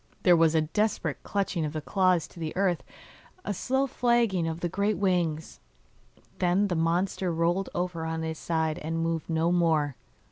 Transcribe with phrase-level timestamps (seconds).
[0.23, 2.81] There was a desperate clutching of the claws to the earth,
[3.45, 5.59] a slow flagging of the great wings,
[6.39, 9.95] then the monster rolled over on his side and moved no more.